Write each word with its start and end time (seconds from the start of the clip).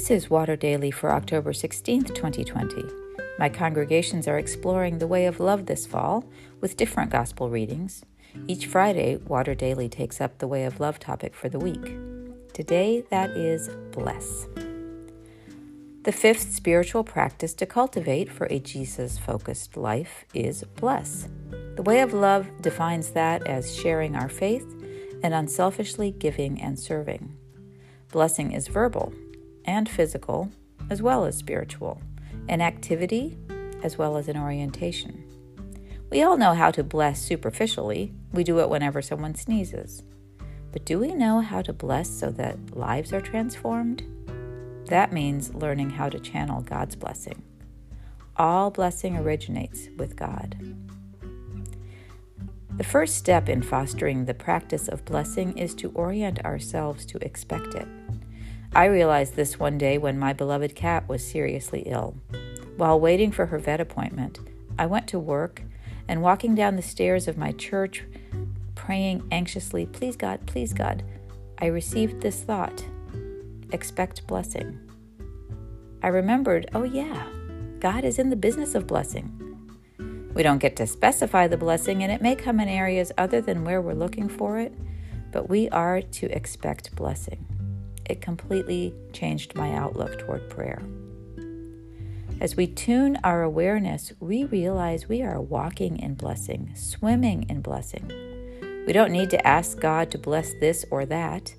This 0.00 0.10
is 0.10 0.30
Water 0.30 0.56
Daily 0.56 0.90
for 0.90 1.12
October 1.12 1.52
16th, 1.52 2.14
2020. 2.14 2.84
My 3.38 3.50
congregations 3.50 4.26
are 4.26 4.38
exploring 4.38 4.96
the 4.96 5.06
way 5.06 5.26
of 5.26 5.40
love 5.40 5.66
this 5.66 5.84
fall 5.86 6.24
with 6.62 6.78
different 6.78 7.10
gospel 7.10 7.50
readings. 7.50 8.02
Each 8.48 8.64
Friday, 8.64 9.16
Water 9.16 9.54
Daily 9.54 9.90
takes 9.90 10.18
up 10.18 10.38
the 10.38 10.48
way 10.48 10.64
of 10.64 10.80
love 10.80 10.98
topic 11.00 11.34
for 11.34 11.50
the 11.50 11.58
week. 11.58 11.84
Today, 12.54 13.04
that 13.10 13.28
is 13.32 13.68
bless. 13.92 14.46
The 16.04 16.12
fifth 16.12 16.50
spiritual 16.54 17.04
practice 17.04 17.52
to 17.52 17.66
cultivate 17.66 18.32
for 18.32 18.46
a 18.46 18.58
Jesus 18.58 19.18
focused 19.18 19.76
life 19.76 20.24
is 20.32 20.64
bless. 20.76 21.28
The 21.76 21.82
way 21.82 22.00
of 22.00 22.14
love 22.14 22.46
defines 22.62 23.10
that 23.10 23.46
as 23.46 23.76
sharing 23.76 24.16
our 24.16 24.30
faith 24.30 24.64
and 25.22 25.34
unselfishly 25.34 26.10
giving 26.10 26.58
and 26.58 26.78
serving. 26.78 27.36
Blessing 28.08 28.52
is 28.52 28.66
verbal 28.66 29.12
and 29.64 29.88
physical, 29.88 30.50
as 30.88 31.02
well 31.02 31.24
as 31.24 31.36
spiritual, 31.36 32.00
an 32.48 32.60
activity 32.60 33.38
as 33.82 33.96
well 33.96 34.16
as 34.16 34.28
an 34.28 34.36
orientation. 34.36 35.24
We 36.10 36.22
all 36.22 36.36
know 36.36 36.54
how 36.54 36.70
to 36.72 36.82
bless 36.82 37.22
superficially. 37.22 38.12
We 38.32 38.42
do 38.42 38.58
it 38.60 38.68
whenever 38.68 39.00
someone 39.00 39.36
sneezes. 39.36 40.02
But 40.72 40.84
do 40.84 40.98
we 40.98 41.14
know 41.14 41.40
how 41.40 41.62
to 41.62 41.72
bless 41.72 42.10
so 42.10 42.30
that 42.32 42.76
lives 42.76 43.12
are 43.12 43.20
transformed? 43.20 44.04
That 44.86 45.12
means 45.12 45.54
learning 45.54 45.90
how 45.90 46.08
to 46.08 46.18
channel 46.18 46.62
God's 46.62 46.96
blessing. 46.96 47.42
All 48.36 48.70
blessing 48.70 49.16
originates 49.16 49.88
with 49.96 50.16
God. 50.16 50.56
The 52.76 52.84
first 52.84 53.16
step 53.16 53.48
in 53.48 53.62
fostering 53.62 54.24
the 54.24 54.34
practice 54.34 54.88
of 54.88 55.04
blessing 55.04 55.56
is 55.58 55.74
to 55.76 55.90
orient 55.90 56.44
ourselves 56.44 57.04
to 57.06 57.18
expect 57.18 57.74
it. 57.74 57.86
I 58.72 58.84
realized 58.84 59.34
this 59.34 59.58
one 59.58 59.78
day 59.78 59.98
when 59.98 60.16
my 60.16 60.32
beloved 60.32 60.76
cat 60.76 61.08
was 61.08 61.26
seriously 61.26 61.82
ill. 61.86 62.14
While 62.76 63.00
waiting 63.00 63.32
for 63.32 63.46
her 63.46 63.58
vet 63.58 63.80
appointment, 63.80 64.38
I 64.78 64.86
went 64.86 65.08
to 65.08 65.18
work 65.18 65.62
and 66.06 66.22
walking 66.22 66.54
down 66.54 66.76
the 66.76 66.82
stairs 66.82 67.26
of 67.26 67.36
my 67.36 67.50
church, 67.50 68.04
praying 68.76 69.26
anxiously, 69.32 69.86
Please 69.86 70.14
God, 70.14 70.46
please 70.46 70.72
God, 70.72 71.02
I 71.58 71.66
received 71.66 72.20
this 72.20 72.42
thought 72.42 72.84
expect 73.72 74.26
blessing. 74.26 74.78
I 76.02 76.08
remembered, 76.08 76.68
oh 76.74 76.82
yeah, 76.82 77.28
God 77.78 78.04
is 78.04 78.18
in 78.18 78.30
the 78.30 78.36
business 78.36 78.74
of 78.74 78.86
blessing. 78.86 79.36
We 80.34 80.42
don't 80.42 80.58
get 80.58 80.74
to 80.76 80.86
specify 80.86 81.46
the 81.46 81.56
blessing, 81.56 82.02
and 82.02 82.10
it 82.10 82.22
may 82.22 82.34
come 82.34 82.58
in 82.58 82.68
areas 82.68 83.12
other 83.16 83.40
than 83.40 83.64
where 83.64 83.80
we're 83.80 83.94
looking 83.94 84.28
for 84.28 84.58
it, 84.58 84.72
but 85.30 85.48
we 85.48 85.68
are 85.70 86.02
to 86.02 86.26
expect 86.34 86.96
blessing 86.96 87.46
it 88.10 88.20
completely 88.20 88.94
changed 89.12 89.54
my 89.54 89.72
outlook 89.72 90.18
toward 90.18 90.50
prayer. 90.50 90.82
As 92.40 92.56
we 92.56 92.66
tune 92.66 93.18
our 93.22 93.42
awareness, 93.42 94.12
we 94.18 94.44
realize 94.44 95.08
we 95.08 95.22
are 95.22 95.40
walking 95.40 95.98
in 95.98 96.14
blessing, 96.14 96.72
swimming 96.74 97.46
in 97.48 97.60
blessing. 97.60 98.10
We 98.86 98.92
don't 98.92 99.12
need 99.12 99.30
to 99.30 99.46
ask 99.46 99.78
God 99.78 100.10
to 100.10 100.18
bless 100.18 100.54
this 100.54 100.84
or 100.90 101.06
that. 101.06 101.54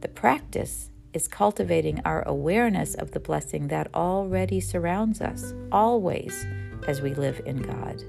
The 0.00 0.08
practice 0.08 0.90
is 1.12 1.28
cultivating 1.28 2.00
our 2.04 2.26
awareness 2.26 2.94
of 2.94 3.10
the 3.10 3.20
blessing 3.20 3.68
that 3.68 3.94
already 3.94 4.60
surrounds 4.60 5.20
us, 5.20 5.52
always, 5.70 6.46
as 6.86 7.02
we 7.02 7.14
live 7.14 7.42
in 7.44 7.60
God. 7.60 8.02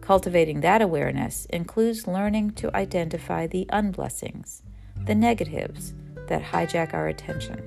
Cultivating 0.00 0.60
that 0.62 0.80
awareness 0.80 1.46
includes 1.46 2.06
learning 2.06 2.52
to 2.52 2.74
identify 2.74 3.46
the 3.46 3.66
unblessings, 3.72 4.62
the 5.04 5.14
negatives, 5.14 5.92
that 6.28 6.42
hijack 6.42 6.94
our 6.94 7.08
attention 7.08 7.60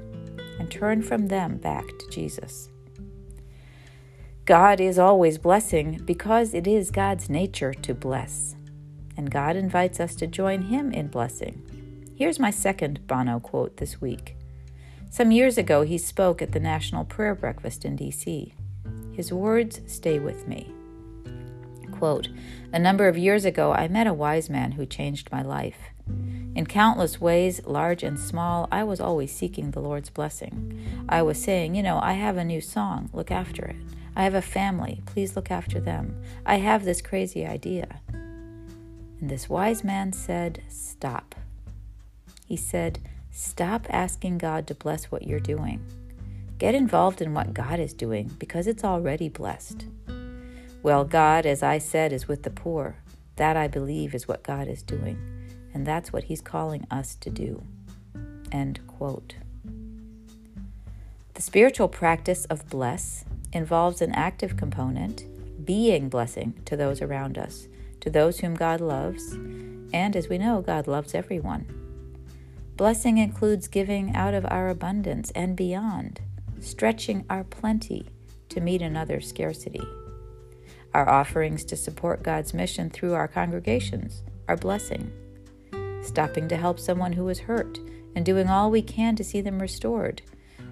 and 0.59 0.69
turn 0.69 1.01
from 1.01 1.28
them 1.28 1.57
back 1.57 1.85
to 2.00 2.09
Jesus. 2.09 2.69
God 4.45 4.79
is 4.79 4.97
always 4.97 5.38
blessing 5.38 6.01
because 6.06 6.53
it 6.53 6.67
is 6.67 6.90
God's 6.90 7.29
nature 7.29 7.73
to 7.73 7.94
bless, 7.94 8.56
and 9.17 9.29
God 9.29 9.56
invites 9.56 10.00
us 10.00 10.16
to 10.16 10.28
join 10.28 10.63
Him 10.63 10.91
in 10.94 11.07
blessing. 11.07 11.62
Here's 12.16 12.40
my 12.40 12.50
second 12.50 13.06
Bono 13.07 13.40
quote 13.40 13.78
this 13.78 14.00
week. 14.00 14.38
Some 15.09 15.31
years 15.31 15.57
ago, 15.57 15.84
he 15.84 15.97
spoke 15.97 16.41
at 16.41 16.51
the 16.51 16.59
National 16.59 17.06
Prayer 17.06 17.35
Breakfast 17.35 17.85
in 17.85 17.96
D.C. 17.96 18.53
His 19.13 19.34
words 19.34 19.81
stay 19.85 20.19
with 20.19 20.47
me. 20.47 20.72
Quote, 21.91 22.29
A 22.72 22.79
number 22.79 23.07
of 23.07 23.17
years 23.17 23.44
ago, 23.46 23.73
I 23.73 23.88
met 23.88 24.07
a 24.07 24.13
wise 24.13 24.50
man 24.50 24.73
who 24.73 24.85
changed 24.85 25.31
my 25.31 25.41
life. 25.41 25.78
In 26.57 26.66
countless 26.66 27.22
ways, 27.22 27.62
large 27.68 28.01
and 28.01 28.19
small, 28.19 28.68
I 28.72 28.84
was 28.84 29.00
always 29.00 29.31
seeking 29.31 29.69
the 29.69 29.79
Lord's 29.79 30.09
blessing. 30.09 31.06
I 31.07 31.22
was 31.22 31.40
saying, 31.40 31.75
you 31.75 31.84
know, 31.84 32.00
I 32.01 32.13
have 32.13 32.35
a 32.35 32.44
new 32.44 32.62
song, 32.62 33.12
look 33.13 33.29
after 33.29 33.63
it. 33.63 33.75
I 34.16 34.23
have 34.23 34.34
a 34.34 34.41
family, 34.41 35.03
please 35.06 35.35
look 35.35 35.51
after 35.51 35.79
them. 35.79 36.19
I 36.47 36.56
have 36.56 36.84
this 36.84 37.00
crazy 37.00 37.46
idea. 37.46 38.00
And 38.12 39.29
this 39.29 39.47
wise 39.47 39.84
man 39.84 40.13
said, 40.13 40.63
Stop. 40.67 41.35
He 42.47 42.57
said, 42.57 42.97
Stop 43.29 43.85
asking 43.91 44.40
God 44.40 44.66
to 44.66 44.73
bless 44.73 45.12
what 45.12 45.28
you're 45.28 45.40
doing. 45.40 45.85
Get 46.57 46.73
involved 46.73 47.22
in 47.22 47.35
what 47.35 47.53
God 47.53 47.79
is 47.79 47.94
doing 47.94 48.31
because 48.40 48.66
it's 48.66 48.84
already 48.84 49.29
blessed. 49.29 49.85
Well, 50.81 51.06
God, 51.06 51.46
as 51.46 51.62
I 51.62 51.78
said, 51.78 52.12
is 52.12 52.28
with 52.28 52.41
the 52.41 52.50
poor. 52.50 52.96
That 53.35 53.56
I 53.56 53.67
believe 53.67 54.16
is 54.16 54.28
what 54.28 54.41
God 54.41 54.67
is 54.67 54.81
doing 54.81 55.37
and 55.78 55.86
that's 55.86 56.12
what 56.12 56.24
he's 56.24 56.42
calling 56.42 56.88
us 56.90 57.14
to 57.14 57.30
do. 57.30 57.62
End 58.52 58.80
quote. 58.88 59.36
The 61.36 61.42
spiritual 61.44 61.88
practice 61.88 62.46
of 62.46 62.68
bless 62.68 63.26
involves 63.54 64.02
an 64.02 64.12
active 64.14 64.58
component, 64.58 65.26
being 65.64 66.10
blessing 66.10 66.60
to 66.66 66.76
those 66.76 67.00
around 67.00 67.38
us, 67.38 67.68
to 68.00 68.10
those 68.10 68.40
whom 68.40 68.56
God 68.56 68.82
loves, 68.82 69.34
and 69.94 70.16
as 70.16 70.28
we 70.28 70.40
know, 70.40 70.64
God 70.64 70.88
loves 70.88 71.14
everyone. 71.14 71.68
Blessing 72.76 73.20
includes 73.20 73.68
giving 73.68 74.16
out 74.16 74.34
of 74.34 74.48
our 74.50 74.70
abundance 74.70 75.30
and 75.36 75.56
beyond, 75.56 76.22
stretching 76.59 77.24
our 77.30 77.44
plenty 77.44 78.08
to 78.50 78.62
meet 78.62 78.82
another's 78.82 79.30
scarcity. 79.30 79.84
Our 80.96 81.08
offerings 81.08 81.64
to 81.66 81.78
support 81.78 82.24
God's 82.24 82.56
mission 82.56 82.90
through 82.90 83.14
our 83.14 83.28
congregations 83.28 84.24
are 84.48 84.58
blessing 84.58 85.12
stopping 86.07 86.47
to 86.47 86.57
help 86.57 86.79
someone 86.79 87.13
who 87.13 87.28
is 87.29 87.40
hurt, 87.40 87.79
and 88.16 88.25
doing 88.25 88.47
all 88.47 88.72
we 88.72 88.81
can 88.81 89.16
to 89.16 89.23
see 89.23 89.41
them 89.41 89.59
restored, 89.59 90.22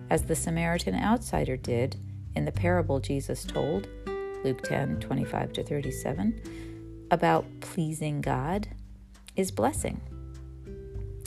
as 0.09 0.23
the 0.23 0.35
Samaritan 0.35 0.95
outsider 0.95 1.57
did 1.57 1.95
in 2.35 2.45
the 2.45 2.51
parable 2.51 2.99
Jesus 2.99 3.43
told, 3.43 3.87
Luke 4.43 4.61
10 4.63 4.99
25 4.99 5.53
to 5.53 5.63
37, 5.63 7.07
about 7.11 7.45
pleasing 7.61 8.21
God, 8.21 8.67
is 9.35 9.51
blessing. 9.51 10.01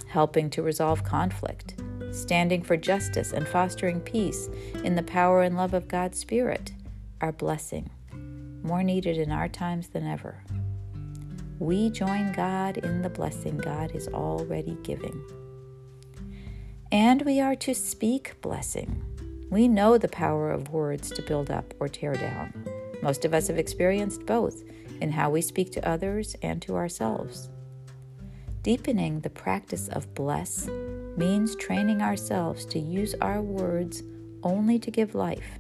Helping 0.09 0.51
to 0.51 0.63
resolve 0.63 1.05
conflict, 1.05 1.75
standing 2.11 2.63
for 2.63 2.77
justice, 2.77 3.33
and 3.33 3.47
fostering 3.47 4.01
peace 4.01 4.49
in 4.85 4.97
the 4.97 5.03
power 5.03 5.43
and 5.43 5.57
love 5.57 5.75
of 5.75 5.89
God's 5.89 6.19
Spirit 6.19 6.73
are 7.21 7.33
blessing, 7.33 7.91
more 8.63 8.83
needed 8.83 9.19
in 9.19 9.31
our 9.31 9.49
times 9.49 9.89
than 9.89 10.07
ever 10.07 10.43
we 11.59 11.91
join 11.91 12.33
God 12.33 12.77
in 12.79 13.03
the 13.03 13.11
blessing 13.11 13.57
God 13.59 13.93
is 13.95 14.09
already 14.09 14.77
giving. 14.83 15.23
And 16.93 17.23
we 17.23 17.41
are 17.41 17.57
to 17.57 17.75
speak 17.75 18.41
blessing. 18.41 19.03
We 19.51 19.67
know 19.67 19.99
the 19.99 20.09
power 20.09 20.51
of 20.51 20.71
words 20.71 21.11
to 21.11 21.23
build 21.23 21.51
up 21.51 21.75
or 21.81 21.89
tear 21.89 22.15
down. 22.15 22.53
Most 23.03 23.25
of 23.25 23.35
us 23.35 23.49
have 23.49 23.59
experienced 23.59 24.25
both 24.25 24.63
in 25.01 25.11
how 25.11 25.31
we 25.31 25.41
speak 25.41 25.73
to 25.73 25.89
others 25.89 26.37
and 26.43 26.63
to 26.63 26.77
ourselves. 26.77 27.51
Deepening 28.63 29.21
the 29.21 29.31
practice 29.31 29.89
of 29.89 30.15
bless 30.15 30.69
means 31.17 31.57
training 31.57 32.03
ourselves 32.03 32.65
to 32.67 32.79
use 32.79 33.15
our 33.21 33.41
words 33.41 34.03
only 34.43 34.79
to 34.79 34.91
give 34.91 35.15
life, 35.15 35.59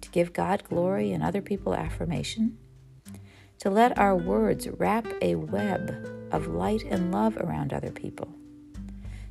to 0.00 0.10
give 0.10 0.32
God 0.32 0.64
glory 0.64 1.12
and 1.12 1.22
other 1.22 1.42
people 1.42 1.74
affirmation, 1.74 2.58
to 3.58 3.70
let 3.70 3.98
our 3.98 4.16
words 4.16 4.68
wrap 4.68 5.06
a 5.22 5.34
web 5.34 6.28
of 6.30 6.46
light 6.46 6.82
and 6.88 7.12
love 7.12 7.36
around 7.36 7.72
other 7.72 7.90
people. 7.90 8.28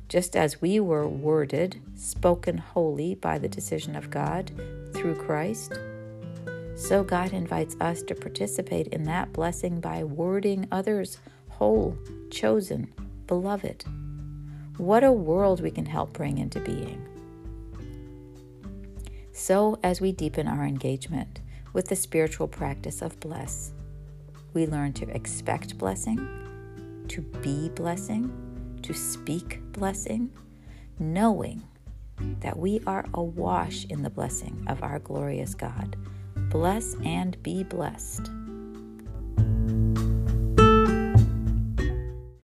Just 0.08 0.36
as 0.36 0.60
we 0.60 0.78
were 0.78 1.08
worded, 1.08 1.80
spoken 1.96 2.58
holy 2.58 3.14
by 3.14 3.38
the 3.38 3.48
decision 3.48 3.96
of 3.96 4.10
God 4.10 4.52
through 4.92 5.16
Christ, 5.16 5.78
so 6.76 7.02
God 7.02 7.32
invites 7.32 7.74
us 7.80 8.02
to 8.02 8.14
participate 8.14 8.88
in 8.88 9.04
that 9.04 9.32
blessing 9.32 9.80
by 9.80 10.04
wording 10.04 10.68
others 10.70 11.18
whole, 11.48 11.96
chosen, 12.30 12.92
beloved. 13.26 13.84
What 14.76 15.02
a 15.02 15.10
world 15.10 15.62
we 15.62 15.70
can 15.70 15.86
help 15.86 16.12
bring 16.12 16.36
into 16.36 16.60
being. 16.60 17.02
So, 19.32 19.78
as 19.82 20.00
we 20.00 20.12
deepen 20.12 20.48
our 20.48 20.64
engagement 20.64 21.40
with 21.72 21.88
the 21.88 21.96
spiritual 21.96 22.46
practice 22.46 23.00
of 23.00 23.18
bless, 23.20 23.72
we 24.56 24.66
learn 24.66 24.90
to 24.90 25.06
expect 25.14 25.76
blessing, 25.76 26.16
to 27.08 27.20
be 27.20 27.68
blessing, 27.68 28.32
to 28.80 28.94
speak 28.94 29.60
blessing, 29.72 30.30
knowing 30.98 31.62
that 32.40 32.56
we 32.58 32.80
are 32.86 33.04
awash 33.12 33.84
in 33.90 34.00
the 34.00 34.08
blessing 34.08 34.64
of 34.66 34.82
our 34.82 34.98
glorious 34.98 35.54
God. 35.54 35.94
Bless 36.48 36.94
and 37.04 37.40
be 37.42 37.64
blessed. 37.64 38.30